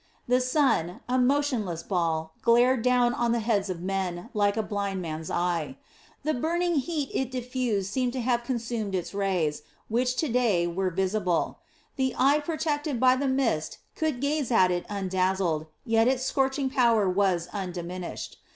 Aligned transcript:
The 0.27 0.41
sun, 0.41 1.01
a 1.07 1.19
motionless 1.19 1.83
ball, 1.83 2.33
glared 2.41 2.81
down 2.81 3.13
on 3.13 3.33
the 3.33 3.39
heads 3.39 3.69
of 3.69 3.81
men 3.83 4.31
like 4.33 4.57
a 4.57 4.63
blind 4.63 4.99
man's 4.99 5.29
eye. 5.29 5.77
The 6.23 6.33
burning 6.33 6.77
heat 6.77 7.11
it 7.13 7.29
diffused 7.29 7.93
seemed 7.93 8.13
to 8.13 8.19
have 8.19 8.43
consumed 8.43 8.95
its 8.95 9.13
rays, 9.13 9.61
which 9.89 10.15
to 10.15 10.27
day 10.27 10.65
were 10.65 10.89
invisible. 10.89 11.59
The 11.97 12.15
eye 12.17 12.39
protected 12.39 12.99
by 12.99 13.15
the 13.15 13.27
mist 13.27 13.77
could 13.95 14.21
gaze 14.21 14.49
at 14.49 14.71
it 14.71 14.87
undazzled, 14.89 15.67
yet 15.85 16.07
its 16.07 16.23
scorching 16.25 16.71
power 16.71 17.07
was 17.07 17.47
undiminished. 17.53 18.39